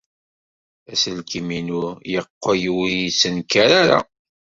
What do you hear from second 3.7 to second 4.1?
ara.